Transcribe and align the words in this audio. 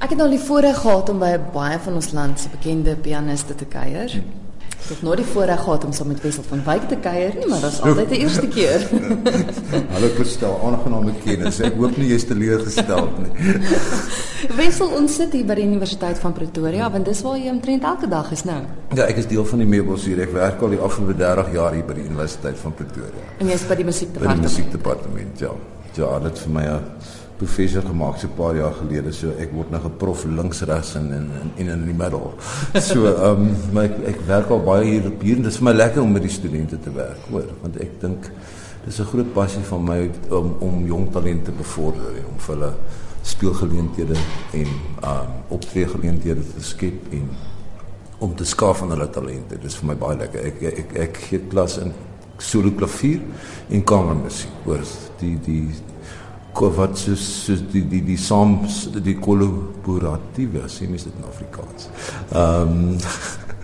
Ek 0.00 0.14
het 0.14 0.16
nou 0.16 0.30
die 0.32 0.40
voorreg 0.40 0.78
gehad 0.80 1.10
om 1.12 1.18
by 1.20 1.34
baie 1.52 1.76
van 1.84 1.98
ons 1.98 2.06
land 2.16 2.40
se 2.40 2.48
bekende 2.48 2.94
pianiste 3.04 3.52
te 3.54 3.66
kuier. 3.68 4.14
Ek 4.80 4.94
het 4.94 5.02
nooit 5.04 5.20
die 5.20 5.26
voorreg 5.28 5.60
gehad 5.60 5.84
om 5.84 5.92
saam 5.92 6.08
met 6.08 6.22
Wessel 6.24 6.46
van 6.48 6.62
Wyk 6.64 6.86
te 6.88 6.96
kuier 7.04 7.34
nie, 7.36 7.44
maar 7.50 7.60
dit 7.60 7.74
is 7.76 7.82
altyd 7.84 8.08
die 8.14 8.20
eerste 8.24 8.48
keer. 8.48 8.86
Hallo 9.92 10.08
Christel, 10.16 10.56
aangename 10.70 11.12
kennis. 11.20 11.60
Ek 11.68 11.76
hoop 11.76 12.00
nie 12.00 12.08
jy's 12.14 12.24
teleurgestel 12.30 13.10
nie. 13.20 13.52
Wessel 14.62 14.96
ons 15.02 15.20
sit 15.20 15.36
hier 15.36 15.44
by 15.52 15.58
die 15.60 15.68
Universiteit 15.68 16.18
van 16.24 16.32
Pretoria, 16.34 16.88
want 16.96 17.04
dis 17.12 17.20
waar 17.28 17.36
jy 17.36 17.52
omtrent 17.52 17.84
elke 17.92 18.08
dag 18.10 18.32
is 18.32 18.46
nou. 18.48 18.58
Ja, 18.96 19.04
ek 19.04 19.20
is 19.20 19.28
deel 19.28 19.44
van 19.52 19.60
die 19.62 19.68
meubels 19.68 20.08
hier. 20.08 20.24
Ek 20.24 20.32
werk 20.34 20.64
al 20.64 20.72
die 20.78 20.80
afgelope 20.80 21.20
30 21.20 21.52
jaar 21.60 21.76
hier 21.76 21.84
by 21.92 22.00
die 22.00 22.08
Universiteit 22.08 22.56
van 22.64 22.74
Pretoria. 22.80 23.28
En 23.36 23.52
jy's 23.52 23.68
by 23.68 23.76
die 23.76 23.76
By 23.76 23.84
die 23.84 23.90
musiekdepartement. 23.92 24.46
musiekdepartement, 24.48 25.44
ja. 25.44 25.52
Ja, 26.00 26.14
dit 26.24 26.38
vir 26.40 26.52
my 26.56 26.64
'n 26.72 26.80
professor 27.40 27.82
gemaak 27.82 28.18
so 28.18 28.26
'n 28.26 28.36
paar 28.36 28.54
jaar 28.56 28.72
gelede. 28.72 29.12
So 29.12 29.32
ek 29.38 29.52
word 29.52 29.70
nou 29.70 29.80
geprof 29.80 30.24
links, 30.24 30.62
regs 30.62 30.94
en 30.94 31.12
en 31.12 31.26
en 31.56 31.68
in 31.68 31.84
die 31.84 31.94
middel. 31.94 32.32
So 32.74 33.06
ehm 33.06 33.24
um, 33.24 33.56
maar 33.72 33.84
ek, 33.84 33.98
ek 34.14 34.20
werk 34.26 34.50
al 34.50 34.64
baie 34.64 34.84
hier 34.84 35.06
op 35.06 35.22
hier 35.22 35.36
en 35.36 35.42
dit 35.42 35.52
is 35.52 35.58
vir 35.58 35.68
my 35.70 35.76
lekker 35.76 36.02
om 36.02 36.12
met 36.12 36.22
die 36.22 36.32
studente 36.32 36.80
te 36.80 36.92
werk, 36.92 37.22
hoor, 37.30 37.48
want 37.62 37.76
ek 37.80 38.00
dink 38.00 38.30
dis 38.84 39.00
'n 39.00 39.10
groot 39.12 39.32
passie 39.32 39.62
van 39.62 39.84
my 39.84 40.10
om 40.30 40.56
om 40.60 40.86
jong 40.86 41.12
talente 41.12 41.50
te 41.50 41.56
bevorder 41.56 42.16
en 42.18 42.26
om 42.32 42.38
vir 42.38 42.54
hulle 42.54 42.72
speelgeleenthede 43.22 44.16
en 44.52 44.68
ehm 45.02 45.10
um, 45.10 45.32
optreegeleenthede 45.48 46.44
te 46.54 46.64
skep 46.64 47.12
en 47.12 47.28
om 48.18 48.34
te 48.36 48.44
skaaf 48.44 48.82
aan 48.82 48.90
hulle 48.90 49.10
talente. 49.10 49.56
Dis 49.58 49.76
vir 49.80 49.86
my 49.86 49.96
baie 49.96 50.16
lekker. 50.16 50.40
Ek 50.44 50.62
ek 50.62 50.78
ek, 50.78 50.96
ek 51.08 51.20
gee 51.28 51.40
klas 51.48 51.78
in 51.78 51.92
solo 52.40 52.70
klavier 52.76 53.20
en 53.70 53.84
kamermusiek. 53.84 54.52
Hoor, 54.64 54.84
die 55.20 55.36
die 55.44 55.62
wat 56.58 56.98
soos 56.98 57.22
soos 57.44 57.62
die 57.72 57.84
die 57.88 58.02
die 58.04 58.18
saam 58.18 58.58
die 59.04 59.16
kollaboratiewe 59.18 60.66
sê 60.68 60.88
mens 60.90 61.06
dit 61.08 61.14
in 61.16 61.28
Afrikaans. 61.28 61.88
Ehm 62.32 62.74
um, 62.78 62.98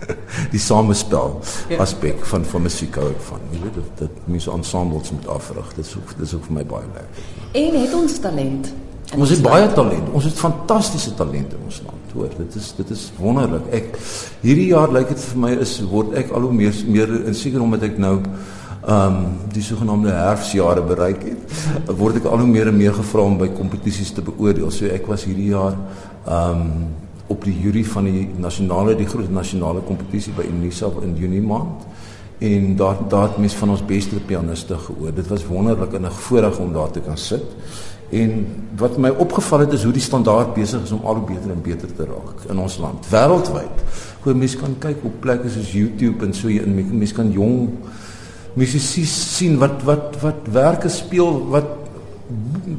die 0.53 0.59
samespel 0.61 1.39
aspek 1.81 2.25
van 2.31 2.45
van 2.45 2.61
musiek 2.61 2.95
hou 2.95 3.07
ek 3.09 3.23
van. 3.27 3.47
Jy 3.51 3.61
weet 3.63 3.79
dit 3.79 4.03
dit 4.03 4.27
mense 4.27 4.51
ensembles 4.51 5.11
moet 5.11 5.27
afrig. 5.27 5.71
Dit 5.75 5.85
is 5.85 5.95
ook 5.97 6.13
dit 6.17 6.27
is 6.27 6.35
ook 6.37 6.45
vir 6.49 6.59
my 6.59 6.65
baie 6.65 6.91
lekker. 6.93 7.31
En 7.63 7.79
het 7.81 7.95
ons 7.97 8.19
talent. 8.19 8.73
in 9.13 9.21
Ons 9.23 9.29
het 9.29 9.41
baie 9.41 9.67
talent. 9.73 10.09
Ons 10.11 10.27
het 10.27 10.39
fantastiese 10.39 11.13
talente 11.15 11.55
in 11.55 11.67
ons 11.69 11.81
land. 11.85 12.13
Hoor, 12.13 12.31
dit 12.37 12.55
is 12.55 12.73
dit 12.77 12.89
is 12.95 13.07
wonderlik. 13.19 13.67
Ek 13.71 13.97
hierdie 14.41 14.69
jaar 14.71 14.91
lyk 14.91 15.11
dit 15.13 15.25
vir 15.29 15.41
my 15.43 15.51
is 15.63 15.77
word 15.91 16.15
ek 16.19 16.31
al 16.35 16.47
hoe 16.47 16.55
meer 16.55 16.75
meer 16.87 17.13
en 17.23 17.35
seker 17.37 17.63
omdat 17.63 17.87
ek 17.91 17.99
nou 18.01 18.17
ehm 18.87 19.15
um, 19.15 19.23
die 19.51 19.63
sogenaamde 19.63 20.13
herfsjare 20.15 20.81
bereik 20.87 21.23
het, 21.27 21.55
word 21.99 22.21
ek 22.21 22.27
al 22.29 22.39
hoe 22.39 22.47
meer 22.47 22.69
en 22.71 22.77
meer 22.77 22.93
gevra 22.95 23.25
om 23.27 23.35
by 23.37 23.49
kompetisies 23.57 24.13
te 24.15 24.23
beoordeel. 24.23 24.69
So 24.71 24.87
ek 24.87 25.09
was 25.11 25.25
hierdie 25.27 25.49
jaar 25.51 25.75
ehm 26.23 26.61
um, 26.61 26.71
op 27.27 27.43
die 27.43 27.57
jury 27.59 27.83
van 27.83 28.05
die 28.07 28.29
nasionale 28.39 28.93
die 28.95 29.07
groot 29.11 29.27
nasionale 29.27 29.81
kompetisie 29.83 30.31
by 30.31 30.45
Unisa 30.47 30.87
in 31.03 31.17
Junie 31.19 31.41
maand. 31.43 31.83
En 32.39 32.75
daar 32.79 33.01
daar 33.09 33.27
het 33.27 33.37
mense 33.43 33.57
van 33.57 33.73
ons 33.75 33.83
beste 33.85 34.21
pianiste 34.29 34.77
gehoor. 34.85 35.11
Dit 35.13 35.27
was 35.27 35.43
wonderlik 35.45 35.93
en 35.93 36.05
'n 36.05 36.11
voorreg 36.11 36.59
om 36.59 36.73
daar 36.73 36.91
te 36.91 36.99
kan 36.99 37.17
sit. 37.17 37.43
En 38.09 38.47
wat 38.77 38.97
my 38.97 39.09
opgeval 39.09 39.59
het 39.59 39.73
is 39.73 39.83
hoe 39.83 39.91
die 39.91 40.01
standaard 40.01 40.53
besig 40.53 40.83
is 40.83 40.91
om 40.91 41.01
al 41.03 41.15
hoe 41.15 41.27
beter 41.27 41.51
en 41.51 41.61
beter 41.61 41.95
te 41.95 42.05
raak 42.05 42.49
in 42.49 42.59
ons 42.59 42.77
land, 42.77 43.07
wêreldwyd. 43.09 43.83
Hoe 44.21 44.33
mense 44.33 44.57
kan 44.57 44.75
kyk 44.79 45.03
op 45.03 45.19
plekke 45.19 45.49
soos 45.49 45.71
YouTube 45.71 46.25
en 46.25 46.33
so 46.33 46.47
en 46.47 46.97
mense 46.97 47.13
kan 47.13 47.31
jong 47.31 47.69
musisië 48.57 49.05
sien 49.05 49.57
wat 49.61 49.83
wat 49.85 50.17
wat 50.21 50.47
werke 50.51 50.89
speel 50.89 51.43
wat 51.53 51.73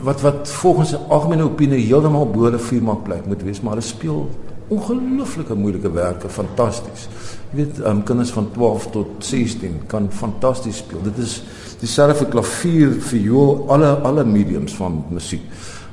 wat 0.03 0.21
wat 0.21 0.51
volgens 0.61 0.93
'n 0.93 1.09
algemene 1.09 1.43
opinie 1.43 1.87
heeltemal 1.87 2.31
bo 2.31 2.45
hulle 2.45 2.59
firma 2.59 2.95
plek 2.95 3.27
moet 3.27 3.43
wees, 3.43 3.61
maar 3.61 3.77
hulle 3.77 3.87
speel 3.87 4.29
ongelooflike 4.69 5.55
moeilike 5.55 5.93
werke, 5.93 6.29
fantasties. 6.29 7.09
Jy 7.51 7.57
weet, 7.57 7.79
um, 7.87 8.03
kinders 8.03 8.31
van 8.31 8.51
12 8.53 8.91
tot 8.91 9.07
16 9.19 9.81
kan 9.87 10.11
fantasties 10.13 10.77
speel. 10.77 11.01
Dit 11.03 11.19
is 11.19 11.43
dieselfde 11.81 12.19
vir 12.19 12.29
klavier, 12.29 12.93
viool, 13.01 13.65
alle 13.73 13.95
alle 14.05 14.25
mediums 14.25 14.75
van 14.77 15.05
musiek. 15.11 15.43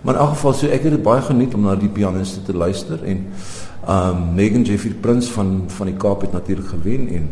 Maar 0.01 0.13
in 0.13 0.19
elk 0.19 0.29
geval 0.35 0.53
so 0.53 0.67
ek 0.67 0.83
het 0.83 0.91
dit 0.91 1.03
baie 1.03 1.21
geniet 1.21 1.53
om 1.53 1.61
na 1.61 1.75
die 1.75 1.89
pianiste 1.89 2.43
te 2.43 2.53
luister 2.53 3.03
en 3.03 3.25
um 3.89 4.33
Megan 4.35 4.63
Jeffrey 4.63 4.93
Prins 4.93 5.27
van 5.31 5.63
van 5.67 5.85
die 5.85 5.95
Kaap 5.95 6.21
het 6.21 6.31
natuurlik 6.31 6.67
gewen 6.67 7.07
en 7.07 7.29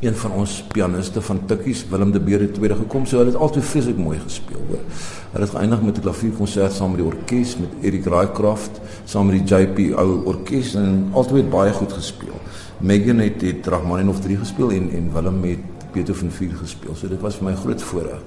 een 0.00 0.14
van 0.16 0.32
ons 0.32 0.62
pianiste 0.72 1.20
van 1.20 1.40
Tikkies, 1.46 1.84
Willem 1.90 2.12
de 2.12 2.20
Beer 2.20 2.40
het 2.40 2.54
tweede 2.54 2.74
gekom. 2.74 3.04
So 3.06 3.18
hulle 3.20 3.32
het 3.34 3.40
altyd 3.40 3.64
vreeslik 3.68 3.98
mooi 4.00 4.18
gespeel, 4.18 4.62
hoor. 4.68 4.84
Hulle 5.32 5.44
het 5.44 5.54
geëindig 5.54 5.82
met 5.82 5.96
'n 5.98 6.00
klavierkonsert 6.00 6.72
saam 6.72 6.90
met 6.90 7.00
die 7.00 7.06
orkes 7.06 7.56
met 7.56 7.68
Eric 7.82 8.04
Raaycraft, 8.04 8.80
saam 9.04 9.26
met 9.26 9.46
die 9.46 9.56
JP 9.56 9.98
ou 9.98 10.24
orkes 10.24 10.74
en 10.74 11.08
altyd 11.12 11.50
baie 11.50 11.72
goed 11.72 11.92
gespeel. 11.92 12.40
Megan 12.78 13.18
het 13.18 13.40
het 13.40 13.66
Rachmaninoff 13.66 14.20
3 14.20 14.36
gespeel 14.36 14.70
en 14.70 14.90
en 14.90 15.12
Willem 15.12 15.44
het 15.44 15.92
Beethoven 15.92 16.32
4 16.32 16.50
gespeel. 16.56 16.94
So 16.94 17.08
dit 17.08 17.20
was 17.20 17.34
vir 17.34 17.44
my 17.44 17.54
groot 17.54 17.82
voorreg. 17.82 18.22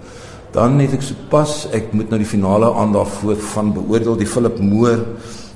Dan 0.51 0.79
het 0.79 0.93
ek 0.93 1.01
sopas 1.01 1.67
ek 1.71 1.93
moet 1.93 2.09
nou 2.09 2.19
die 2.19 2.27
finale 2.27 2.73
aan 2.73 2.91
daarvoor 2.91 3.35
van 3.35 3.73
beoordeel 3.73 4.17
die 4.17 4.27
Philip 4.27 4.59
Moore 4.59 5.05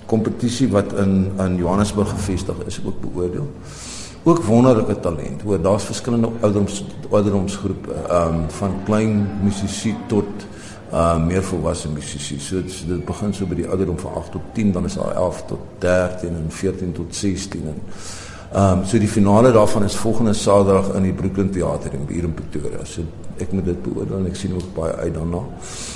kompetisie 0.05 0.67
wat 0.69 0.94
in 0.94 1.31
in 1.38 1.55
Johannesburg 1.55 2.09
gevestig 2.09 2.55
is 2.66 2.81
ook 2.85 3.01
beoordeel 3.01 3.47
ook 4.27 4.43
wonderlike 4.43 4.99
talent. 4.99 5.41
Hoor, 5.41 5.61
daar's 5.61 5.83
verskillende 5.83 6.29
ouderdoms 6.39 6.83
ouderdomsgroepe, 7.09 7.91
ehm 7.93 8.33
um, 8.33 8.49
van 8.49 8.75
klein 8.83 9.29
musisië 9.43 9.95
tot 10.07 10.25
uh 10.93 11.25
meer 11.25 11.43
volwasse 11.43 11.89
musisië. 11.89 12.39
So 12.39 12.61
dit, 12.61 12.83
dit 12.87 13.05
begin 13.05 13.33
so 13.33 13.45
by 13.45 13.55
die 13.55 13.67
ouderdom 13.67 13.99
van 13.99 14.13
8 14.13 14.31
tot 14.31 14.41
10, 14.53 14.71
dan 14.71 14.85
is 14.85 14.93
daar 14.93 15.16
11 15.16 15.43
tot 15.47 15.59
13 15.83 16.29
en 16.29 16.45
14 16.49 16.91
tot 16.91 17.16
16 17.16 17.67
en 17.67 17.81
ehm 18.52 18.80
um, 18.80 18.85
so 18.85 18.97
die 18.97 19.08
finale 19.08 19.52
daarvan 19.52 19.84
is 19.84 19.96
volgende 19.96 20.34
Saterdag 20.34 20.94
in 20.96 21.03
die 21.03 21.13
Brooklyn 21.13 21.50
Theater 21.52 21.94
in 21.94 22.06
hier 22.08 22.24
in 22.24 22.34
Pretoria. 22.34 22.85
So 22.85 23.02
ek 23.38 23.52
moet 23.52 23.66
dit 23.66 23.81
beoordeel 23.84 24.18
en 24.18 24.30
ek 24.30 24.38
sien 24.40 24.53
ook 24.56 24.69
baie 24.75 24.94
uit 24.94 25.13
daarna. 25.13 25.41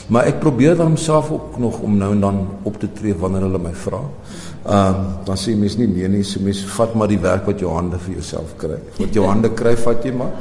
Maar 0.08 0.28
ek 0.30 0.42
probeer 0.44 0.76
dan 0.76 0.92
homself 0.92 1.32
ook 1.32 1.58
nog 1.64 1.80
om 1.80 1.96
nou 1.98 2.12
en 2.12 2.20
dan 2.20 2.42
op 2.64 2.80
te 2.80 2.90
tree 2.94 3.16
wanneer 3.16 3.48
hulle 3.48 3.62
my 3.62 3.74
vra. 3.74 4.02
Ehm 4.02 4.90
um, 4.90 5.06
dan 5.26 5.40
sê 5.40 5.56
mense 5.56 5.80
nie 5.80 5.88
nee 5.88 6.08
nie, 6.08 6.24
so 6.24 6.44
mense 6.44 6.68
vat 6.68 6.94
maar 6.94 7.08
die 7.08 7.22
werk 7.22 7.48
wat 7.48 7.64
jou 7.64 7.72
hande 7.74 8.00
vir 8.00 8.14
jouself 8.20 8.58
kry. 8.58 8.82
Wat 8.98 9.14
jou 9.14 9.26
hande 9.26 9.54
kry, 9.54 9.78
vat 9.86 10.04
jy 10.06 10.12
maar. 10.12 10.36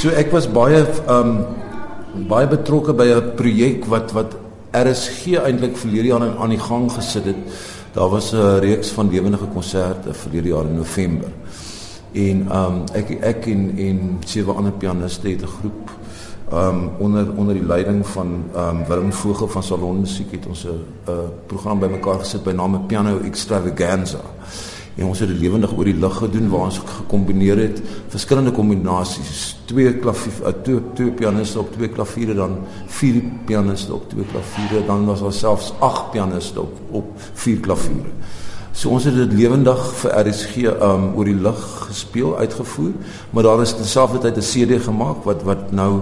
So 0.00 0.10
ek 0.10 0.34
was 0.34 0.50
baie 0.50 0.82
ehm 0.82 1.30
um, 1.30 2.26
baie 2.28 2.48
betrokke 2.48 2.92
by 2.96 3.06
'n 3.12 3.32
projek 3.36 3.86
wat 3.86 4.12
wat 4.12 4.36
RSG 4.72 5.38
eintlik 5.40 5.76
verlede 5.76 6.08
jaar 6.08 6.22
aan 6.38 6.52
die 6.52 6.60
gang 6.60 6.90
gesit 6.92 7.24
het. 7.24 7.36
Daar 7.96 8.08
was 8.08 8.32
'n 8.32 8.58
reeks 8.58 8.88
van 8.88 9.10
lewendige 9.10 9.46
konserte 9.46 10.14
verlede 10.14 10.48
jaar 10.48 10.64
in 10.64 10.76
November. 10.76 11.28
En 12.12 12.56
um, 12.56 12.84
ek 12.92 13.10
ek 13.10 13.46
en 13.46 13.72
en 13.76 14.18
sewe 14.24 14.52
ander 14.52 14.72
pianiste 14.72 15.28
het 15.28 15.42
'n 15.42 15.46
groep 15.46 15.90
um 16.52 16.90
onder 16.98 17.26
onder 17.36 17.54
die 17.54 17.66
leiding 17.66 18.06
van 18.06 18.44
um 18.56 18.84
Willem 18.88 19.12
Vogel 19.12 19.48
van 19.48 19.62
Salon 19.62 20.00
Musiek 20.00 20.30
het 20.30 20.46
ons 20.46 20.66
'n 20.66 21.10
program 21.46 21.78
bymekaar 21.78 22.18
gesit 22.18 22.42
by 22.42 22.50
name 22.50 22.80
Piano 22.80 23.18
Extravaganza. 23.18 24.20
En 24.96 25.04
ons 25.10 25.18
het 25.20 25.28
dit 25.28 25.40
lewendig 25.40 25.74
oor 25.76 25.84
die 25.84 25.98
lug 26.00 26.14
gedoen 26.16 26.48
waar 26.48 26.70
ons 26.70 26.78
gekombineer 26.80 27.58
het 27.60 27.82
verskillende 28.08 28.52
kombinasies, 28.56 29.42
twee 29.68 29.92
klavier 30.00 30.38
uh, 30.48 30.54
twee 30.64 30.80
twee 30.96 31.12
pianiste 31.12 31.60
op 31.60 31.74
twee 31.74 31.90
klaviere 31.92 32.36
dan 32.38 32.56
vier 32.98 33.20
pianiste 33.44 33.92
op 33.92 34.08
twee 34.08 34.24
klaviere, 34.32 34.86
dan 34.88 35.04
was 35.04 35.20
daar 35.20 35.36
selfs 35.36 35.72
agt 35.84 36.10
pianiste 36.14 36.64
op 36.64 36.80
op 37.02 37.12
vier 37.44 37.60
klaviere. 37.60 38.14
So 38.76 38.92
ons 38.92 39.04
het 39.08 39.14
dit 39.16 39.36
lewendig 39.36 39.84
vir 40.00 40.16
RSG 40.22 40.72
um 40.84 41.06
oor 41.16 41.28
die 41.28 41.36
lug 41.44 41.60
gespeel 41.90 42.34
uitgevoer, 42.40 42.96
maar 43.30 43.44
daar 43.44 43.62
is 43.64 43.76
terselfdertyd 43.76 44.36
'n 44.36 44.48
CD 44.48 44.82
gemaak 44.84 45.24
wat 45.24 45.42
wat 45.42 45.72
nou 45.72 46.00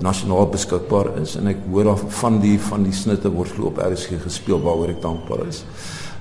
nasionaal 0.00 0.48
beskikbaar 0.52 1.16
is 1.22 1.36
en 1.36 1.46
ek 1.46 1.58
hoor 1.70 1.88
af 1.88 2.02
van 2.20 2.40
die 2.40 2.56
van 2.60 2.82
die 2.82 2.92
snitte 2.92 3.30
word 3.30 3.52
glo 3.56 3.66
op 3.66 3.78
RSG 3.78 4.20
gespeel 4.22 4.60
waaroor 4.60 4.88
ek 4.88 5.02
dankbaar 5.02 5.46
is. 5.48 5.64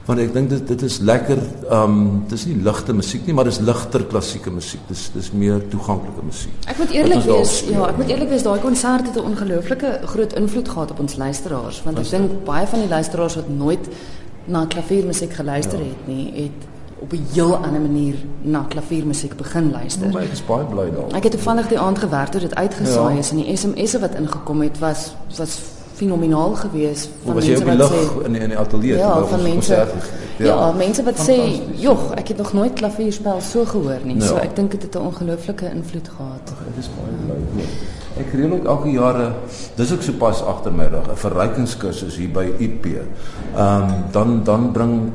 Want 0.05 0.19
ek 0.19 0.33
dink 0.33 0.49
dit 0.49 0.67
dit 0.67 0.81
is 0.81 0.97
lekker 0.99 1.37
um 1.71 2.23
dis 2.27 2.45
nie 2.45 2.55
ligte 2.63 2.93
musiek 2.93 3.25
nie, 3.25 3.33
maar 3.33 3.45
dis 3.47 3.59
ligter 3.59 4.03
klassieke 4.03 4.51
musiek. 4.51 4.81
Dis 4.89 5.05
dis 5.13 5.31
meer 5.31 5.61
toeganklike 5.71 6.23
musiek. 6.27 6.51
Ek 6.67 6.77
moet 6.77 6.89
eerlik 6.91 7.23
daar 7.23 7.37
wees, 7.37 7.61
ja, 7.69 7.85
ek 7.87 7.97
moet 7.97 8.09
eerlik 8.09 8.29
wees, 8.29 8.43
daai 8.43 8.59
konsert 8.59 9.05
het 9.07 9.15
'n 9.15 9.25
ongelooflike 9.31 9.99
groot 10.05 10.33
invloed 10.33 10.69
gehad 10.69 10.91
op 10.91 10.99
ons 10.99 11.15
luisteraars, 11.15 11.81
want 11.83 11.99
ek 11.99 12.09
dink 12.09 12.43
baie 12.43 12.67
van 12.67 12.79
die 12.79 12.89
luisteraars 12.89 13.35
wat 13.35 13.49
nooit 13.49 13.87
na 14.45 14.65
klaviermusiek 14.65 15.33
geluister 15.33 15.79
Ja. 15.79 15.85
het 15.85 16.07
nie, 16.07 16.31
het 16.35 16.67
op 16.99 17.11
'n 17.13 17.25
heel 17.33 17.55
ander 17.55 17.81
manier 17.81 18.15
na 18.41 18.65
klaviermusiek 18.69 19.35
begin 19.37 19.71
luister. 19.71 20.09
Maar 20.11 20.21
ek 20.23 20.31
is 20.31 20.45
baie 20.45 20.65
bly 20.65 20.89
daaroor. 20.91 21.13
Ek 21.15 21.23
het 21.23 21.31
toevallig 21.31 21.67
die 21.67 21.79
aand 21.79 21.97
gewerk 21.99 22.29
toe 22.31 22.41
dit 22.41 22.55
uitgesaai 22.55 23.13
Ja. 23.13 23.19
is 23.19 23.31
en 23.31 23.37
die 23.37 23.55
SMS'e 23.57 23.99
wat 23.99 24.15
ingekom 24.15 24.61
het 24.61 24.79
was 24.79 25.13
was 25.37 25.59
fenomenaal 25.93 26.55
geweest 26.55 27.09
Hoe 27.23 27.33
was 27.33 27.45
jy 27.45 27.55
op 27.55 27.65
die 27.65 27.75
lug 27.75 27.93
in 28.25 28.31
die, 28.33 28.41
in 28.41 28.49
die 28.49 28.57
ateljee 28.57 28.97
Ja, 28.97 29.25
van 29.25 29.41
mense. 29.41 29.87
Ja, 30.37 30.67
het? 30.67 30.77
mense 30.77 31.03
wat 31.03 31.19
sê. 31.29 31.61
"Jog, 31.75 32.11
ek 32.13 32.27
het 32.27 32.37
nog 32.37 32.53
nooit 32.53 32.73
klavierspel 32.73 33.41
so 33.41 33.65
gehoor 33.65 33.99
nie." 34.03 34.15
Ja. 34.15 34.25
So 34.25 34.35
ek 34.35 34.55
dink 34.55 34.71
dit 34.71 34.81
het 34.81 34.95
'n 34.95 35.05
ongelooflike 35.05 35.65
invloed 35.65 36.09
gehad. 36.17 36.53
Ek 36.67 36.77
is 36.79 36.89
baie 36.97 37.15
bly 37.25 37.35
hoor. 37.53 37.69
Ek 38.17 38.33
reël 38.33 38.51
ook 38.51 38.65
elke 38.65 38.89
jaar 38.89 39.17
'n 39.17 39.33
dis 39.75 39.93
ook 39.93 40.01
sopas 40.01 40.41
agtermiddag 40.41 41.07
'n 41.09 41.15
verrykingskursus 41.15 42.15
hier 42.15 42.29
by 42.31 42.51
IP. 42.57 42.85
Ehm 42.85 43.81
um, 43.81 44.03
dan 44.11 44.43
dan 44.43 44.71
bring 44.71 45.11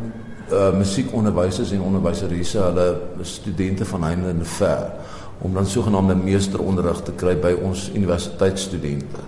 uh 0.53 0.77
musiekonderwysers 0.77 1.71
en 1.73 1.81
onderwyseresse 1.81 2.59
hulle 2.59 3.01
studente 3.23 3.85
van 3.85 4.03
heinde 4.03 4.29
en 4.29 4.41
ver 4.43 4.91
om 5.39 5.55
dan 5.55 5.67
sogenaamde 5.67 6.15
meesteronderrig 6.15 7.03
te 7.03 7.13
kry 7.13 7.37
by 7.37 7.55
ons 7.63 7.91
universiteitsstudente. 7.95 9.21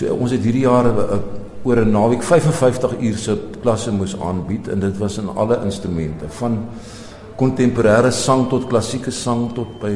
So 0.00 0.14
ons 0.16 0.32
het 0.32 0.40
hierdie 0.46 0.64
jaar 0.64 0.86
uh, 0.88 1.18
oor 1.62 1.76
'n 1.84 1.90
naweek 1.92 2.22
55 2.24 2.94
uur 3.00 3.16
se 3.18 3.36
klasse 3.60 3.92
moes 3.92 4.16
aanbied 4.16 4.68
en 4.68 4.80
dit 4.80 4.98
was 4.98 5.18
in 5.18 5.28
alle 5.28 5.60
instrumente 5.64 6.24
van 6.28 6.64
kontemporêre 7.36 8.10
sang 8.10 8.48
tot 8.48 8.66
klassieke 8.66 9.10
sang 9.10 9.52
tot 9.52 9.78
by 9.80 9.92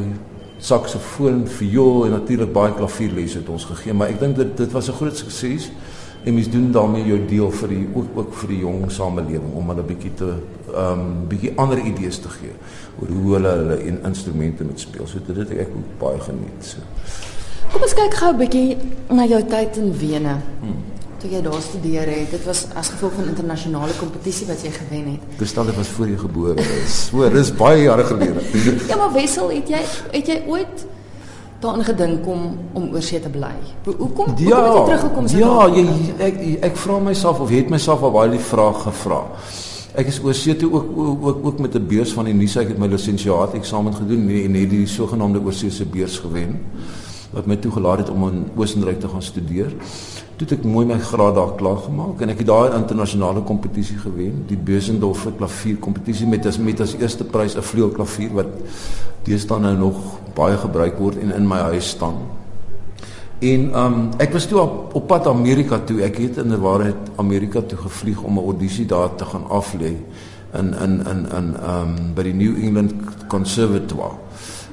saksofoon, 0.58 1.46
viool 1.48 2.04
en 2.04 2.10
natuurlik 2.10 2.52
baie 2.52 2.74
klavierlesse 2.74 3.38
het 3.38 3.48
ons 3.48 3.64
gegee, 3.64 3.92
maar 3.92 4.08
ek 4.08 4.20
dink 4.20 4.36
dit 4.36 4.56
dit 4.56 4.72
was 4.72 4.88
'n 4.88 4.92
groot 5.00 5.16
sukses 5.16 5.70
en 6.24 6.34
mens 6.34 6.50
doen 6.50 6.72
daarmee 6.72 7.06
jou 7.06 7.20
deel 7.26 7.50
vir 7.50 7.68
die 7.68 7.86
ook 7.94 8.08
ook 8.14 8.34
vir 8.34 8.48
die 8.48 8.58
jong 8.60 8.90
samelewing 8.90 9.54
om 9.54 9.68
hulle 9.68 9.82
bietjie 9.82 10.14
te 10.14 10.34
ehm 10.74 11.00
um, 11.00 11.28
bietjie 11.28 11.52
ander 11.56 11.78
idees 11.78 12.18
te 12.18 12.28
gee 12.28 12.52
oor 13.00 13.08
hoe 13.08 13.32
hulle 13.34 13.48
hulle 13.48 13.84
in 13.84 13.98
instrumente 14.04 14.64
moet 14.64 14.80
speel. 14.80 15.06
So 15.06 15.18
dit 15.26 15.36
het 15.36 15.50
ek 15.50 15.68
ook 15.76 15.98
baie 15.98 16.20
geniet. 16.20 16.60
So. 16.60 16.78
Kom 17.74 17.82
ons 17.82 17.94
kyk 17.98 18.12
gou 18.14 18.28
'n 18.30 18.38
bietjie 18.38 18.76
na 19.10 19.24
jou 19.26 19.40
tyd 19.50 19.76
in 19.82 19.88
Wene. 19.98 20.34
Hmm. 20.62 20.76
Toe 21.18 21.30
jy 21.30 21.40
daar 21.42 21.60
studeer 21.60 22.06
het, 22.06 22.30
dit 22.30 22.44
was 22.46 22.66
as 22.74 22.88
gevolg 22.88 23.12
van 23.18 23.24
internasionale 23.26 23.92
kompetisie 23.98 24.46
wat 24.46 24.62
jy 24.62 24.70
gewen 24.70 25.06
het. 25.10 25.20
Gestel 25.38 25.66
dit 25.66 25.76
was 25.76 25.88
voor 25.88 26.06
jy 26.08 26.16
gebore 26.16 26.54
is. 26.54 27.08
So, 27.10 27.28
dis 27.30 27.50
baie 27.50 27.82
jare 27.82 28.04
gelede. 28.04 28.40
ja, 28.90 28.96
maar 28.96 29.12
Wessel, 29.12 29.50
het 29.50 29.68
jy 29.68 29.82
het 30.12 30.26
jy 30.26 30.42
ooit 30.46 30.86
daaraan 31.60 31.84
gedink 31.84 32.26
om 32.26 32.58
om 32.72 32.92
oor 32.92 33.02
see 33.02 33.20
te 33.20 33.28
bly. 33.28 33.56
Hoekom 33.84 34.06
hoekom 34.06 34.46
ja, 34.46 34.62
het 34.62 34.74
jy 34.74 34.84
teruggekom 34.84 35.28
so? 35.28 35.38
Ja, 35.38 35.68
jy, 35.74 35.86
ek 36.18 36.42
ek, 36.70 36.76
vra 36.76 36.98
myself 37.00 37.40
of 37.40 37.50
het 37.50 37.68
myself 37.74 38.02
al 38.02 38.14
baie 38.14 38.30
die 38.30 38.44
vraag 38.52 38.82
gevra. 38.86 39.24
Ek 39.98 40.06
is 40.06 40.22
oor 40.22 40.34
see 40.34 40.54
toe 40.56 40.70
ook 40.70 40.94
ook 41.26 41.46
ook 41.46 41.58
met 41.58 41.74
'n 41.74 41.86
beurs 41.86 42.14
van 42.14 42.24
die 42.24 42.34
nuus 42.34 42.56
ek 42.56 42.68
het 42.68 42.78
my 42.78 42.86
lisensiaat 42.86 43.54
eksamen 43.54 43.94
gedoen 43.94 44.28
en 44.28 44.54
het 44.54 44.70
die 44.70 44.86
sogenaamde 44.86 45.42
oorsese 45.42 45.84
beurs 45.84 46.18
gewen 46.18 46.60
wat 47.34 47.46
my 47.50 47.56
toegelaat 47.56 48.04
het 48.04 48.10
om 48.10 48.28
in 48.28 48.44
Oostenryk 48.56 49.00
te 49.00 49.08
gaan 49.08 49.22
studeer. 49.22 49.72
Toe 50.36 50.46
het 50.46 50.52
ek 50.58 50.64
mooi 50.66 50.86
my 50.86 50.98
graad 50.98 51.34
daar 51.34 51.54
klaar 51.58 51.80
gemaak 51.84 52.22
en 52.22 52.32
ek 52.32 52.38
het 52.42 52.46
daar 52.46 52.70
'n 52.70 52.82
internasionale 52.82 53.42
kompetisie 53.42 53.98
gewen, 53.98 54.44
die 54.46 54.56
Bösendorf 54.56 55.26
klavier 55.36 55.76
kompetisie 55.76 56.26
met 56.26 56.46
as 56.46 56.58
met 56.58 56.80
as 56.80 56.94
eerste 56.94 57.24
prys 57.24 57.56
'n 57.56 57.62
vleuelklavier 57.62 58.32
wat 58.32 58.50
deesdae 59.24 59.58
nou 59.60 59.76
nog 59.76 59.96
baie 60.34 60.56
gebruik 60.56 60.98
word 60.98 61.18
en 61.18 61.34
in 61.34 61.46
my 61.48 61.58
huis 61.58 61.88
staan. 61.88 62.16
En 63.38 63.78
um 63.78 64.10
ek 64.18 64.32
was 64.32 64.46
toe 64.46 64.60
op, 64.60 64.94
op 64.94 65.06
pad 65.06 65.26
Amerika 65.26 65.78
toe. 65.78 66.02
Ek 66.02 66.16
het 66.16 66.36
in 66.36 66.52
'n 66.52 66.60
waarheid 66.60 67.10
Amerika 67.16 67.60
toe 67.60 67.78
gevlieg 67.78 68.22
om 68.22 68.38
'n 68.38 68.44
audisie 68.44 68.86
daar 68.86 69.14
te 69.14 69.24
gaan 69.24 69.44
aflê 69.48 69.92
in 70.52 70.74
in 70.74 71.06
in 71.06 71.26
in 71.38 71.54
um 71.68 72.14
by 72.14 72.22
die 72.22 72.34
New 72.34 72.56
England 72.62 72.92
Conservatoire. 73.28 74.16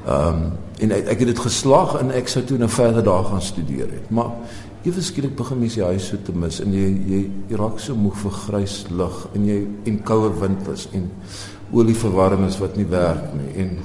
Um 0.07 0.51
en 0.81 0.91
ek, 0.91 1.11
ek 1.13 1.19
het 1.21 1.29
dit 1.29 1.39
geslaag 1.39 1.91
en 1.99 2.09
ek 2.17 2.29
sou 2.31 2.41
toe 2.43 2.57
nou 2.57 2.69
verder 2.71 3.03
daar 3.05 3.27
gaan 3.27 3.41
studeer 3.45 3.85
het. 3.85 4.07
Maar 4.09 4.31
ewe 4.81 5.01
skielik 5.05 5.35
begin 5.37 5.59
mens 5.61 5.75
die 5.77 5.83
huis 5.85 6.07
so 6.09 6.17
te 6.25 6.33
mis 6.33 6.57
en 6.63 6.73
jy 6.73 6.87
jy, 7.11 7.19
jy 7.51 7.59
raak 7.59 7.77
so 7.79 7.93
moeg 7.93 8.17
vir 8.23 8.33
grys 8.47 8.77
lig 8.89 9.19
en 9.37 9.45
jy 9.45 9.59
en 9.91 9.99
koue 10.07 10.31
winters 10.41 10.87
en 10.97 11.05
olieverwarmings 11.71 12.57
wat 12.63 12.79
nie 12.79 12.87
werk 12.89 13.29
nie 13.37 13.53
en 13.61 13.77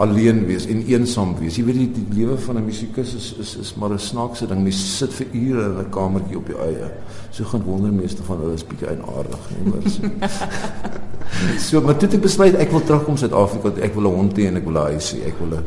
alleen 0.00 0.46
wees 0.48 0.64
en 0.64 0.80
eensaam 0.88 1.34
wees. 1.36 1.58
Jy 1.60 1.66
weet 1.66 1.80
die, 1.82 2.06
die 2.06 2.22
lewe 2.22 2.38
van 2.40 2.56
'n 2.56 2.64
musikus 2.64 3.14
is 3.14 3.34
is 3.36 3.56
is 3.60 3.74
maar 3.76 3.92
'n 3.92 3.98
snaakse 3.98 4.46
ding. 4.46 4.62
Mens 4.62 4.98
sit 4.98 5.12
vir 5.12 5.26
ure 5.32 5.64
in 5.64 5.78
'n 5.78 5.90
kamertjie 5.90 6.38
op 6.38 6.48
jou 6.48 6.58
eie. 6.58 6.90
So 7.30 7.44
gaan 7.44 7.62
wonder 7.62 7.92
meeste 7.92 8.22
van 8.22 8.38
hulle 8.38 8.54
is 8.54 8.64
bietjie 8.64 8.88
eienaardig, 8.88 9.50
nie 9.50 9.72
hoor 9.72 9.82
so. 11.58 11.80
maar 11.80 11.96
toe 11.96 12.08
het 12.08 12.16
ek 12.18 12.22
besluit 12.22 12.54
ek 12.54 12.70
wil 12.70 12.82
terugkom 12.82 13.16
Suid-Afrika. 13.16 13.72
Ek 13.80 13.94
wil 13.94 14.10
'n 14.10 14.14
hond 14.14 14.38
hê 14.38 14.46
en 14.46 14.56
ek 14.56 14.64
wil 14.64 14.78
'n 14.78 14.92
huis 14.92 15.12
hê. 15.14 15.26
Ek 15.26 15.38
wil 15.38 15.58
'n 15.58 15.64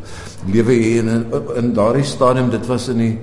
lewe 0.51 0.74
hê 0.74 0.98
in 1.00 1.07
in, 1.07 1.25
in 1.56 1.74
daardie 1.74 2.04
stadium. 2.04 2.50
Dit 2.50 2.65
was 2.68 2.88
in 2.88 2.98
die 2.98 3.18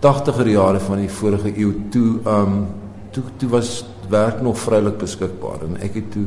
80er 0.00 0.48
jare 0.48 0.80
van 0.80 0.98
die 0.98 1.08
vorige 1.08 1.52
eeu 1.56 1.72
toe 1.90 2.20
um 2.26 2.66
toe 3.10 3.22
toe 3.36 3.48
was 3.48 3.84
werk 4.10 4.42
nog 4.42 4.58
vrylik 4.58 4.98
beskikbaar 4.98 5.64
en 5.68 5.76
ek 5.80 5.94
het 5.94 6.10
toe 6.12 6.26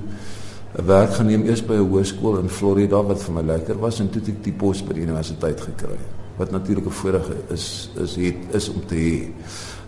'n 0.77 0.85
werk 0.85 1.13
geneem 1.13 1.45
eers 1.45 1.65
by 1.65 1.73
'n 1.73 1.89
hoërskool 1.89 2.39
in 2.39 2.49
Florida 2.49 3.03
wat 3.03 3.23
vir 3.23 3.33
my 3.33 3.41
lekker 3.41 3.79
was 3.79 3.99
en 3.99 4.09
toe 4.09 4.21
het 4.21 4.29
ek 4.29 4.43
die 4.43 4.53
pos 4.53 4.81
by 4.81 4.93
die 4.93 5.03
universiteit 5.03 5.61
gekry 5.61 5.99
wat 6.37 6.51
natuurlik 6.51 6.85
'n 6.85 6.91
voorreg 6.91 7.27
is 7.49 7.89
is 8.01 8.15
het 8.15 8.55
is 8.55 8.69
om 8.69 8.81
te 8.85 8.95
hê 8.95 9.31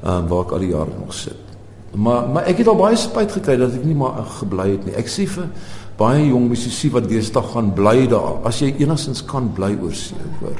um, 0.03 0.27
waar 0.27 0.45
ek 0.45 0.51
al 0.51 0.59
die 0.59 0.69
jare 0.69 0.91
nog 0.99 1.13
sit. 1.13 1.48
Maar 1.95 2.27
maar 2.29 2.49
ek 2.49 2.61
het 2.61 2.67
al 2.67 2.77
baie 2.77 2.97
spyt 2.97 3.31
gekry 3.31 3.57
dat 3.57 3.73
ek 3.73 3.85
nie 3.85 3.97
maar 3.97 4.21
gebly 4.39 4.71
het 4.75 4.85
nie. 4.85 4.95
Ek 4.99 5.09
sê 5.09 5.25
vir 5.29 5.49
baie 5.99 6.27
jong 6.29 6.49
musisi 6.51 6.91
wat 6.93 7.09
deesdae 7.09 7.43
gaan 7.53 7.73
bly 7.75 8.07
daar 8.11 8.43
as 8.47 8.61
jy 8.61 8.75
enigstens 8.79 9.23
kan 9.25 9.49
bly 9.55 9.73
oor 9.81 9.95
see 9.95 10.29
hoor. 10.39 10.59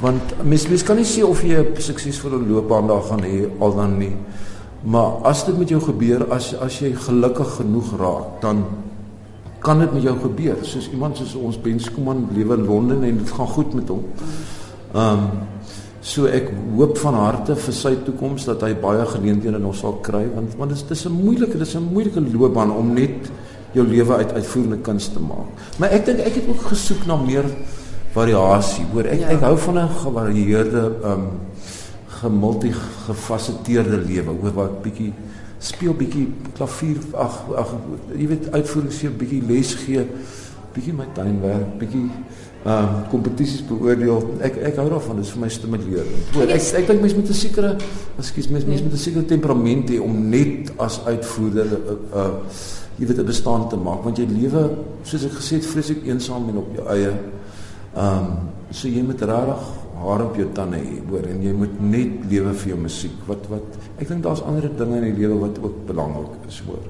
Want 0.00 0.36
mens 0.44 0.68
mens 0.68 0.84
kan 0.86 0.96
nie 0.96 1.08
sê 1.08 1.24
of 1.24 1.42
jy 1.42 1.56
'n 1.56 1.80
suksesvolle 1.80 2.38
loopbaan 2.46 2.86
daar 2.86 3.02
gaan 3.02 3.24
hê 3.24 3.48
al 3.60 3.74
dan 3.76 3.98
nie. 3.98 4.16
Maar 4.82 5.24
as 5.24 5.44
dit 5.44 5.58
met 5.58 5.68
jou 5.68 5.80
gebeur 5.80 6.32
as 6.32 6.54
as 6.54 6.78
jy 6.80 6.94
gelukkig 6.94 7.56
genoeg 7.56 7.98
raak 7.98 8.40
dan 8.40 8.64
kan 9.58 9.78
dit 9.78 9.92
met 9.92 10.02
jou 10.02 10.16
gebeur 10.18 10.56
soos 10.62 10.88
iemand 10.90 11.16
soos 11.16 11.34
ons 11.34 11.60
Ben 11.60 11.80
Skuman 11.80 12.28
lewe 12.34 12.56
in 12.56 12.66
Londen 12.66 13.02
en 13.02 13.18
dit 13.18 13.30
gaan 13.30 13.46
goed 13.46 13.74
met 13.74 13.88
hom. 13.88 14.04
Ehm 14.94 15.12
um, 15.12 15.28
so 16.00 16.26
ek 16.26 16.48
hoop 16.76 16.98
van 16.98 17.14
harte 17.14 17.56
vir 17.56 17.74
sy 17.74 17.94
toekoms 18.04 18.44
dat 18.48 18.62
hy 18.62 18.72
baie 18.74 19.04
geleenthede 19.06 19.58
nog 19.58 19.76
sal 19.76 19.98
kry 20.00 20.24
want 20.34 20.56
want 20.56 20.70
dit 20.72 20.90
is 20.90 21.04
'n 21.06 21.12
moeilike 21.12 21.58
dit 21.58 21.66
is 21.66 21.76
'n 21.76 21.92
moeilike 21.92 22.20
loopbaan 22.20 22.72
om 22.72 22.94
net 22.94 23.30
jou 23.72 23.86
lewe 23.86 24.16
uit 24.16 24.32
uitvoerende 24.32 24.78
kuns 24.82 25.08
te 25.12 25.20
maak. 25.22 25.46
Maar 25.78 25.94
ek 25.94 26.06
dink 26.06 26.18
ek 26.18 26.40
het 26.40 26.48
ook 26.48 26.64
gesoek 26.72 27.06
na 27.06 27.16
meer 27.16 27.46
variasie. 28.14 28.84
Hoor 28.92 29.04
ek 29.04 29.20
ja. 29.20 29.28
ek 29.36 29.44
hou 29.46 29.56
van 29.58 29.78
'n 29.78 29.88
gevarieerde 29.88 30.84
ehm 31.02 31.12
um, 31.12 31.28
gemultigefaseteerde 32.20 33.96
lewe. 34.06 34.32
Hoor 34.40 34.52
wat 34.52 34.82
bietjie 34.82 35.12
speel 35.58 35.94
bietjie 35.94 36.26
klavier 36.56 36.98
ag 37.14 37.36
ag 37.56 37.74
jy 38.16 38.26
weet 38.28 38.52
uitvoerings 38.52 38.98
gee 38.98 39.10
bietjie 39.10 39.42
les 39.46 39.74
gee 39.74 40.06
bietjie 40.74 40.94
my 40.94 41.06
tuinwerk 41.14 41.78
bietjie 41.80 42.06
ehm 42.60 42.88
um, 42.88 42.96
kompetisies 43.08 43.62
beoordeel. 43.64 44.18
Ek 44.44 44.58
ek 44.68 44.76
hou 44.76 44.88
daarvan 44.92 45.16
dit 45.16 45.24
is 45.24 45.32
vir 45.32 45.40
my 45.40 45.48
stimulerend 45.48 46.34
hoor 46.34 46.50
ek 46.52 46.66
ek 46.82 46.90
dink 46.90 47.00
mense 47.00 47.16
moet 47.16 47.30
'n 47.30 47.38
sekere 47.38 47.70
ekskuus 48.20 48.50
mense 48.52 48.68
mense 48.68 48.84
moet 48.84 48.92
'n 48.92 49.04
sekere 49.06 49.24
temperament 49.24 49.90
hê 49.90 49.98
om 50.00 50.28
net 50.28 50.72
as 50.76 51.00
uitvoerder 51.06 51.66
'n 51.66 51.80
uh, 51.88 52.20
uh, 52.20 52.34
jy 52.98 53.06
weet 53.06 53.18
'n 53.18 53.26
bestaan 53.32 53.68
te 53.68 53.76
maak 53.76 54.04
want 54.04 54.18
jy 54.18 54.26
lewe 54.28 54.62
soos 55.02 55.24
ek 55.24 55.32
gesê 55.40 55.56
het 55.56 55.66
vreeslik 55.66 56.04
eensaam 56.04 56.48
en 56.48 56.56
op 56.56 56.68
jou 56.76 56.86
eie. 56.88 57.12
Ehm 57.96 58.18
um, 58.18 58.28
so 58.70 58.88
jy 58.88 59.02
moet 59.02 59.20
regtig 59.20 59.79
haar 60.00 60.24
op 60.24 60.36
jou 60.38 60.48
tande 60.56 60.80
hê, 60.80 60.98
hoor, 61.08 61.26
en 61.28 61.42
jy 61.44 61.52
moet 61.56 61.80
net 61.82 62.24
lewe 62.30 62.52
vir 62.62 62.72
jou 62.72 62.78
musiek. 62.80 63.16
Wat 63.28 63.48
wat 63.52 63.78
ek 64.00 64.08
dink 64.08 64.24
daar's 64.24 64.42
ander 64.48 64.68
dinge 64.78 65.00
in 65.00 65.08
die 65.10 65.16
lewe 65.22 65.38
wat 65.44 65.60
ook 65.60 65.82
belangrik 65.90 66.48
is, 66.48 66.62
hoor. 66.66 66.82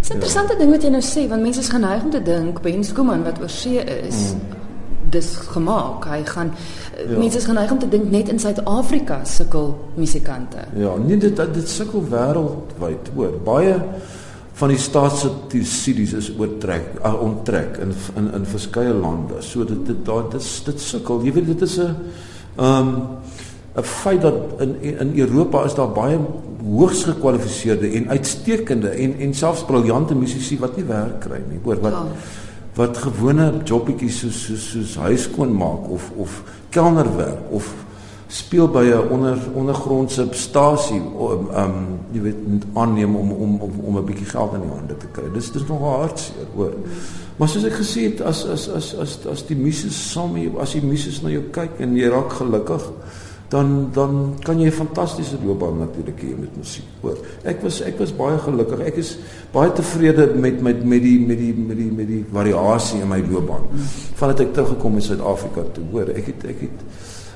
Dis 0.00 0.10
'n 0.10 0.18
interessante 0.18 0.52
ja. 0.52 0.58
ding 0.58 0.70
wat 0.70 0.82
jy 0.82 0.90
nou 0.90 1.02
sê, 1.02 1.28
want 1.28 1.42
mense 1.42 1.60
is 1.60 1.68
geneig 1.68 2.04
om 2.04 2.10
te 2.10 2.22
dink 2.22 2.62
Ben 2.62 2.84
Skuman 2.84 3.24
wat 3.24 3.40
oor 3.40 3.48
see 3.48 3.84
is. 4.08 4.34
Mm. 4.34 4.40
Dis 5.10 5.36
gemaak. 5.36 6.04
Hy 6.04 6.22
gaan 6.24 6.52
ja. 7.08 7.18
mense 7.18 7.38
is 7.38 7.44
geneig 7.44 7.70
om 7.70 7.78
te 7.78 7.88
dink 7.88 8.10
net 8.10 8.28
in 8.28 8.38
Suid-Afrika 8.38 9.24
sukkel 9.24 9.74
musikante. 9.94 10.64
Ja, 10.76 10.96
nee 10.96 11.16
dit 11.16 11.36
dit 11.36 11.68
sukkel 11.68 12.04
wêreldwyd, 12.10 13.10
hoor. 13.14 13.32
Baie 13.44 13.76
van 14.54 14.70
die 14.70 14.78
staatssubsidies 14.78 16.12
is 16.14 16.30
oortrek 16.38 17.00
uh, 17.02 17.14
onttrek 17.22 17.78
in 17.82 17.94
in 18.16 18.32
in 18.34 18.44
verskeie 18.46 18.94
lande. 18.94 19.42
So 19.42 19.64
dit 19.64 19.86
dit 19.86 20.04
daar 20.06 20.28
dit, 20.30 20.62
dit 20.64 20.80
sukkel. 20.80 21.24
Jy 21.26 21.32
weet 21.32 21.46
dit 21.46 21.62
is 21.62 21.78
'n 21.78 21.96
Ehm 22.56 22.88
um, 22.88 22.96
'n 23.74 23.82
feit 23.82 24.20
dat 24.22 24.34
in 24.58 24.76
in 24.80 25.12
Europa 25.18 25.64
is 25.64 25.74
daar 25.74 25.90
baie 25.90 26.18
hoogs 26.62 27.04
gekwalifiseerde 27.04 27.88
en 27.90 28.08
uitstekende 28.08 28.88
en 28.88 29.18
en 29.18 29.34
selfs 29.34 29.64
briljante 29.64 30.14
musisië 30.14 30.58
wat 30.58 30.76
nie 30.76 30.84
werk 30.84 31.20
kry 31.20 31.40
nie. 31.48 31.58
Hoor 31.62 31.80
wat 31.80 31.92
ja. 31.92 32.06
wat 32.74 32.98
gewone 32.98 33.52
jobbietjies 33.64 34.18
soos 34.18 34.44
soos 34.44 34.70
soos 34.70 34.94
huiskoon 34.96 35.56
maak 35.56 35.90
of 35.90 36.10
of 36.16 36.42
kelnerwerk 36.68 37.50
of 37.50 37.74
speel 38.26 38.68
by 38.68 38.84
'n 38.84 39.08
onder 39.10 39.38
ondergrondse 39.54 40.28
stasie 40.30 41.02
om 41.16 41.30
um, 41.30 41.48
um 41.56 41.74
jy 42.12 42.20
weet 42.20 42.36
aanneem 42.74 43.16
om 43.16 43.32
om 43.32 43.60
om 43.60 43.72
om 43.84 43.98
'n 43.98 44.04
bietjie 44.04 44.26
geld 44.26 44.54
in 44.54 44.60
die 44.60 44.70
hande 44.70 44.96
te 44.96 45.06
kry. 45.12 45.24
Dis 45.32 45.52
dis 45.52 45.66
nog 45.66 45.80
hartseer, 45.80 46.46
hoor. 46.54 46.72
Maar 47.36 47.48
soos 47.48 47.64
ek 47.64 47.72
gesê 47.72 48.00
het 48.00 48.20
as 48.22 48.46
as 48.46 48.68
as 48.68 48.94
as 48.94 49.18
as 49.26 49.46
die 49.46 49.56
muses 49.56 50.12
saam 50.12 50.34
hier 50.34 50.50
as 50.60 50.72
die 50.72 50.82
muses 50.82 51.22
na 51.22 51.28
jou 51.28 51.42
kyk 51.50 51.80
en 51.80 51.96
jy 51.96 52.08
raak 52.08 52.32
gelukkig 52.32 52.82
dan 53.48 53.90
dan 53.92 54.34
kan 54.42 54.60
jy 54.60 54.66
'n 54.66 54.72
fantastiese 54.72 55.36
loopbaan 55.44 55.78
natuurlik 55.78 56.20
hê 56.20 56.38
met 56.38 56.56
musiek. 56.56 56.84
Hoor. 57.00 57.16
Ek 57.42 57.62
was 57.62 57.80
ek 57.80 57.98
was 57.98 58.16
baie 58.16 58.38
gelukkig. 58.38 58.78
Ek 58.80 58.96
is 58.96 59.18
baie 59.52 59.72
tevrede 59.72 60.34
met 60.34 60.62
met 60.62 60.84
met 60.84 61.02
die 61.02 61.20
met 61.20 61.38
die 61.38 61.54
met 61.54 61.76
die 61.76 61.92
met 61.92 62.06
die 62.06 62.24
variasie 62.32 63.00
in 63.00 63.08
my 63.08 63.22
loopbaan. 63.30 63.62
Vandat 64.14 64.40
ek 64.40 64.52
teruggekom 64.52 64.94
het 64.94 65.02
in 65.02 65.08
Suid-Afrika 65.08 65.62
toe, 65.72 65.84
hoor, 65.90 66.08
ek 66.08 66.26
het 66.26 66.44
ek 66.44 66.60
het 66.60 66.78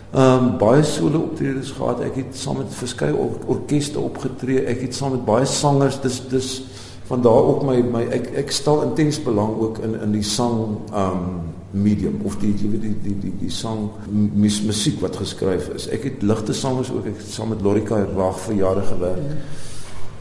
Ehm 0.08 0.44
um, 0.44 0.58
baie 0.58 0.82
solo 0.82 1.18
optredes 1.18 1.70
gehad. 1.76 2.00
Ek 2.00 2.14
het 2.16 2.36
saam 2.36 2.62
met 2.62 2.72
verskeie 2.72 3.12
or 3.12 3.34
orkeste 3.46 4.00
opgetree. 4.00 4.62
Ek 4.64 4.80
het 4.86 4.94
saam 4.96 5.12
met 5.18 5.24
baie 5.26 5.44
sangers. 5.44 6.00
Dis 6.00 6.22
dis 6.30 6.62
van 7.10 7.20
daar 7.22 7.50
op 7.50 7.62
my 7.68 7.76
my 7.92 8.06
ek 8.16 8.30
ek 8.42 8.50
stel 8.52 8.82
intens 8.86 9.18
belang 9.24 9.52
ook 9.60 9.82
in 9.84 9.98
in 10.00 10.14
die 10.16 10.24
sang 10.24 10.78
um 10.96 11.22
medium 11.70 12.22
of 12.24 12.38
die 12.40 12.54
die 12.56 12.70
die 12.80 12.94
die 13.04 13.14
die, 13.20 13.32
die 13.42 13.50
sang 13.52 13.90
mus, 14.08 14.62
musiek 14.64 14.96
wat 15.04 15.16
geskryf 15.20 15.68
is. 15.76 15.90
Ek 15.92 16.08
het 16.08 16.24
ligte 16.24 16.56
sangers 16.56 16.90
ook 16.92 17.10
ek 17.12 17.20
het 17.20 17.32
saam 17.32 17.52
met 17.52 17.64
Lorika 17.64 18.00
Raag 18.16 18.40
vir 18.46 18.54
jare 18.62 18.86
gewerk. 18.88 19.34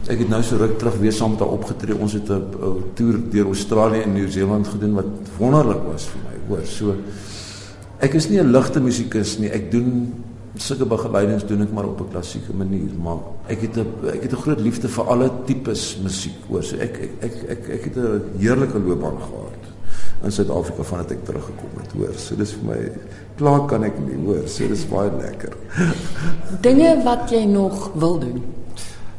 Ek 0.08 0.20
het 0.20 0.28
nou 0.28 0.42
so 0.44 0.60
ruk 0.60 0.76
terug 0.78 1.00
weer 1.00 1.16
saam 1.16 1.32
met 1.32 1.40
haar 1.44 1.56
opgetree. 1.56 1.96
Ons 1.96 2.12
het 2.12 2.28
'n 2.28 2.92
toer 2.94 3.20
deur 3.30 3.46
Australië 3.46 4.04
en 4.04 4.12
Nieu-Seeland 4.12 4.68
gedoen 4.68 4.94
wat 4.94 5.32
wonderlik 5.38 5.82
was 5.92 6.04
vir 6.12 6.20
my. 6.28 6.36
Hoor, 6.48 6.66
so 6.66 6.94
ek 8.00 8.14
is 8.14 8.28
nie 8.30 8.38
'n 8.40 8.52
ligte 8.52 8.80
musikus 8.80 9.38
nie. 9.38 9.50
Ek 9.50 9.70
doen 9.70 10.14
sulke 10.58 10.86
begeleidings 10.86 11.46
doen 11.46 11.62
ek 11.62 11.72
maar 11.72 11.84
op 11.86 12.00
'n 12.00 12.10
klassieke 12.10 12.52
manier, 12.52 12.90
maar 13.02 13.18
ek 13.48 13.60
het 13.60 13.76
'n 13.76 13.86
ek 14.14 14.22
het 14.22 14.32
'n 14.32 14.42
groot 14.42 14.60
liefde 14.60 14.88
vir 14.88 15.04
alle 15.04 15.30
tipes 15.46 15.98
musiek. 16.02 16.38
Hoor, 16.48 16.62
so 16.62 16.76
ek 16.76 16.98
ek 16.98 17.12
ek 17.20 17.34
ek, 17.48 17.68
ek 17.68 17.84
het 17.84 17.96
'n 17.96 18.22
heerlike 18.38 18.78
loopbaan 18.78 19.18
gehad 19.18 19.62
in 20.24 20.32
Suid-Afrika 20.32 20.82
vandat 20.82 21.10
ek 21.10 21.24
teruggekom 21.24 21.70
het, 21.80 21.92
hoor. 21.92 22.14
So 22.16 22.34
dis 22.36 22.52
vir 22.52 22.64
my 22.64 22.90
klaar 23.36 23.66
kan 23.66 23.84
ek 23.84 23.98
nie, 23.98 24.16
hoor. 24.24 24.48
So 24.48 24.66
dis 24.68 24.84
baie 24.84 25.10
lekker. 25.10 25.52
Dinge 26.66 27.02
wat 27.04 27.30
jy 27.30 27.44
nog 27.44 27.90
wil 27.94 28.18
doen. 28.18 28.42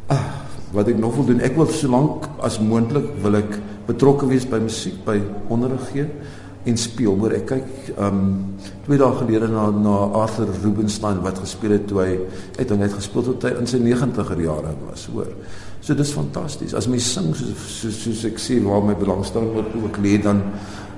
Ah, 0.07 0.25
wat 0.71 0.87
ek 0.87 0.97
nog 0.97 1.15
wil 1.15 1.25
doen, 1.25 1.39
ek 1.39 1.55
wil 1.55 1.67
so 1.67 1.87
lank 1.87 2.27
as 2.41 2.59
moontlik 2.59 3.05
wil 3.21 3.35
ek 3.35 3.59
betrokke 3.85 4.27
wees 4.27 4.45
by 4.45 4.59
musiek, 4.59 5.05
by 5.05 5.21
onderrig 5.47 5.89
gee 5.91 6.07
en 6.67 6.77
speel. 6.77 7.15
Hoor, 7.19 7.35
ek 7.37 7.45
kyk 7.53 7.93
um 8.03 8.21
twee 8.85 8.99
dae 8.99 9.15
gelede 9.21 9.47
na 9.51 9.69
na 9.71 9.95
Arthur 10.21 10.51
Rubinstein 10.63 11.21
wat 11.23 11.39
gespeel 11.39 11.77
het 11.77 11.87
toe 11.87 12.01
hy 12.03 12.11
het 12.57 12.73
hom 12.73 12.81
net 12.83 12.95
gespeel 12.95 13.27
tot 13.29 13.47
hy 13.47 13.53
in 13.61 13.69
sy 13.69 13.79
90er 13.83 14.43
jare 14.43 14.75
was, 14.87 15.07
hoor. 15.13 15.31
So 15.79 15.95
dis 15.95 16.11
fantasties. 16.11 16.75
As 16.75 16.89
mens 16.91 17.07
sing 17.13 17.31
soos 17.37 17.55
soos, 17.79 18.01
soos 18.03 18.25
ek 18.27 18.41
sê 18.43 18.59
waar 18.65 18.83
my 18.83 18.97
belangstelling 18.99 19.55
ook 19.83 20.01
lê 20.03 20.17
dan 20.23 20.43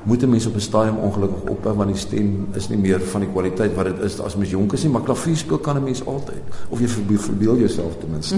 moet 0.04 0.24
'n 0.24 0.30
mens 0.30 0.46
op 0.46 0.56
'n 0.56 0.60
stadium 0.60 0.98
ongelukkig 0.98 1.50
ophou 1.50 1.76
want 1.76 1.90
die 1.90 2.00
stem 2.00 2.48
is 2.54 2.70
nie 2.70 2.78
meer 2.78 3.02
van 3.02 3.22
die 3.22 3.30
kwaliteit 3.30 3.76
wat 3.76 3.86
dit 3.92 4.00
is 4.00 4.20
as 4.20 4.36
mens 4.36 4.50
jonk 4.50 4.74
is 4.74 4.84
nie, 4.84 4.92
maar 4.92 5.02
klavier 5.02 5.38
speel 5.38 5.58
kan 5.58 5.78
'n 5.78 5.84
mens 5.84 6.06
altyd. 6.06 6.42
Of 6.70 6.80
jy 6.80 6.88
verbeel 7.18 7.58
jouself 7.58 7.98
ten 8.00 8.10
minste. 8.12 8.36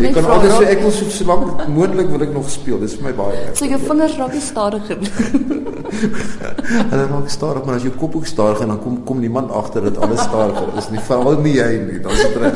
Jy 0.00 0.12
kan 0.12 0.24
altyd 0.24 0.50
sê 0.50 0.64
ek 0.68 0.80
wil 0.80 0.90
so, 0.90 1.04
so 1.08 1.24
lank 1.24 1.68
moontlik 1.68 2.08
wil 2.08 2.20
ek 2.20 2.32
nog 2.32 2.50
speel. 2.50 2.78
Dis 2.80 2.94
vir 2.94 3.02
my 3.04 3.14
baie 3.14 3.36
erg. 3.36 3.56
So 3.56 3.64
jou 3.64 3.80
vingers 3.80 4.16
raak 4.16 4.32
nie 4.32 4.40
stadiger. 4.40 4.98
Hulle 6.90 7.06
raak 7.06 7.28
stadig, 7.28 7.64
maar 7.64 7.74
as 7.74 7.82
jou 7.82 7.94
kop 7.94 8.16
ook 8.16 8.26
stadig 8.26 8.60
en 8.60 8.68
dan 8.68 8.82
kom 8.82 9.04
kom 9.04 9.20
niemand 9.20 9.50
agter 9.50 9.82
dat 9.82 9.98
alles 9.98 10.20
stadiger 10.20 10.68
is 10.76 10.90
nie. 10.90 11.00
Veral 11.00 11.40
nie 11.40 11.54
jy 11.54 11.80
nie. 11.90 12.00
Dan 12.00 12.12
is 12.12 12.22
dit 12.22 12.36
reg. 12.36 12.54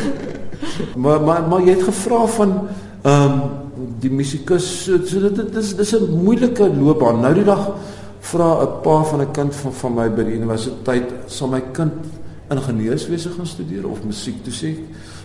maar 1.02 1.20
maar 1.20 1.42
maar 1.48 1.60
jy 1.60 1.76
het 1.76 1.82
gevra 1.82 2.26
van 2.26 2.68
ehm 3.02 3.32
um, 3.32 3.61
die 4.02 4.10
musikus 4.10 4.66
so, 4.84 4.98
so 5.06 5.30
dit 5.30 5.54
dis 5.54 5.74
dis 5.78 5.94
'n 5.94 6.10
moeilike 6.24 6.66
loopbaan. 6.68 7.20
Nou 7.20 7.34
die 7.34 7.44
dag 7.44 7.74
vra 8.20 8.62
'n 8.62 8.82
pa 8.82 9.02
van 9.04 9.20
'n 9.20 9.30
kind 9.32 9.54
van 9.54 9.72
van 9.72 9.94
my 9.94 10.08
by 10.10 10.24
die 10.24 10.34
universiteit, 10.34 11.08
sal 11.26 11.48
my 11.48 11.62
kind 11.72 11.92
ingenieurswese 12.50 13.30
gaan 13.30 13.46
studeer 13.46 13.88
of 13.88 14.04
musiek 14.04 14.44
toe 14.44 14.52
sê 14.52 14.76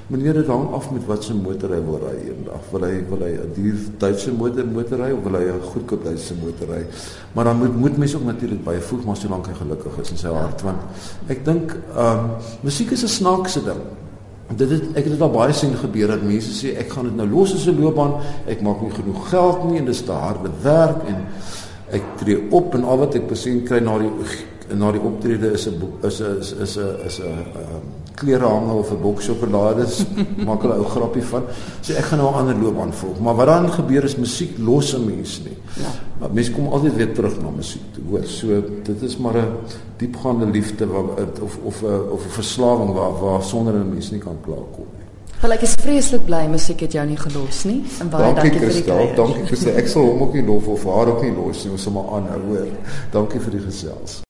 meneer 0.07 0.33
dit 0.33 0.47
hang 0.47 0.71
af 0.73 0.91
met 0.91 1.05
wat 1.05 1.23
se 1.23 1.33
motor 1.33 1.69
hy 1.69 1.81
wil 1.83 1.99
ry 1.99 2.15
eendag. 2.29 2.61
Wil 2.71 2.83
hy 2.83 3.03
wil 3.09 3.19
hy 3.19 3.33
'n 3.33 3.51
duur 3.53 3.77
Duitse 3.97 4.31
motor 4.31 4.65
motor 4.65 4.97
ry 4.99 5.11
of 5.11 5.23
wil 5.23 5.39
hy 5.39 5.45
'n 5.45 5.61
goedkoop 5.61 6.03
Duitse 6.03 6.33
motor 6.43 6.67
ry? 6.67 6.85
Maar 7.33 7.43
dan 7.43 7.57
moet 7.57 7.75
moet 7.75 7.97
mens 7.97 8.15
ook 8.15 8.23
natuurlik 8.23 8.63
byvoeg 8.63 9.05
maar 9.05 9.17
solank 9.17 9.47
hy 9.47 9.53
gelukkig 9.53 9.99
is 10.01 10.11
in 10.11 10.17
sy 10.17 10.27
hart 10.27 10.61
want 10.61 10.79
ek 11.27 11.45
dink 11.45 11.75
ehm 11.95 12.19
um, 12.19 12.29
musiek 12.61 12.91
is 12.91 13.03
'n 13.03 13.07
snaakse 13.07 13.63
ding 13.63 13.81
dit 14.55 14.69
het, 14.69 14.83
ek 14.95 15.03
het 15.03 15.13
dit 15.13 15.21
al 15.21 15.31
baie 15.31 15.53
sien 15.53 15.73
gebeur 15.75 16.07
dat 16.07 16.23
mense 16.23 16.53
sê 16.55 16.75
ek 16.79 16.91
gaan 16.95 17.09
dit 17.09 17.15
nou 17.15 17.27
los 17.27 17.53
as 17.53 17.67
'n 17.67 17.79
loopbaan. 17.81 18.13
Ek 18.47 18.61
maak 18.61 18.81
nie 18.81 18.91
genoeg 18.91 19.29
geld 19.29 19.63
nie 19.69 19.79
en 19.79 19.85
dis 19.85 20.01
te 20.01 20.11
harde 20.11 20.49
werk 20.61 21.07
en 21.07 21.25
ek 21.91 22.03
tree 22.17 22.37
op 22.51 22.73
en 22.75 22.83
al 22.83 22.97
wat 22.97 23.15
ek 23.15 23.27
besien 23.27 23.63
kry 23.63 23.79
na 23.79 23.97
die 23.97 24.11
na 24.75 24.91
die 24.91 25.01
optrede 25.01 25.51
is 25.53 25.67
'n 25.67 25.81
is 26.03 26.19
'n 26.19 26.39
is 26.39 26.51
'n 26.51 26.61
is 26.61 26.77
'n 26.77 27.05
is 27.05 27.19
'n 27.19 27.23
ehm, 27.23 27.85
klere 28.15 28.47
hang 28.47 28.69
of 28.71 28.91
'n 28.91 29.01
boks 29.01 29.25
sjokolade 29.25 29.85
maak 30.47 30.61
hulle 30.61 30.77
ou 30.77 30.83
grappie 30.83 31.23
van. 31.23 31.43
So 31.81 31.93
ek 31.93 32.05
gaan 32.09 32.19
nou 32.19 32.31
'n 32.31 32.39
ander 32.39 32.55
loopbaan 32.55 32.93
volg. 32.93 33.19
Maar 33.19 33.35
wat 33.35 33.47
dan 33.47 33.71
gebeur 33.71 34.03
is 34.03 34.15
musiek 34.15 34.57
los 34.57 34.93
'n 34.93 35.05
mens 35.05 35.41
nie. 35.45 35.57
Ja. 35.83 35.91
Maar 36.19 36.29
mense 36.33 36.51
kom 36.51 36.67
altyd 36.67 36.95
weer 36.95 37.13
terug 37.13 37.41
na 37.41 37.49
musiek 37.49 37.81
toe. 37.93 38.03
Hoor, 38.09 38.23
so 38.25 38.47
dit 38.83 39.01
is 39.01 39.17
maar 39.17 39.37
'n 39.37 39.51
diepgaande 39.97 40.45
liefde 40.45 40.87
wat 40.87 41.39
of 41.41 41.57
of 41.63 41.81
'n 41.81 42.11
of 42.11 42.25
'n 42.25 42.29
verslawing 42.29 42.93
waar 42.93 43.13
waar 43.21 43.43
sonder 43.43 43.73
'n 43.73 43.89
mens 43.89 44.11
nie 44.11 44.19
kan 44.19 44.37
klaarkom 44.41 44.87
nie. 44.97 45.05
Wel 45.41 45.51
ek 45.51 45.61
is 45.61 45.75
vreeslik 45.77 46.23
bly 46.25 46.47
musiek 46.49 46.79
het 46.79 46.95
jou 46.97 47.05
nie 47.05 47.17
gelos 47.17 47.63
nie. 47.63 47.83
En 48.01 48.09
baie 48.09 48.23
dankie, 48.23 48.49
dankie 48.49 48.59
vir 48.59 48.73
die 48.73 48.83
kuier. 48.87 49.15
Dankie 49.15 49.59
sê 49.61 49.75
ek 49.77 49.87
sal 49.91 50.09
hom 50.09 50.21
ook 50.25 50.33
nie 50.33 50.45
los 50.47 50.65
of 50.65 50.85
haar 50.89 51.13
ook 51.13 51.21
nie 51.21 51.35
los 51.35 51.63
nie. 51.63 51.75
Ons 51.77 51.85
sal 51.85 51.93
maar 51.93 52.09
aanhou 52.17 52.41
hoor. 52.47 52.71
Dankie 53.13 53.43
vir 53.45 53.59
die 53.59 53.65
gesels. 53.67 54.23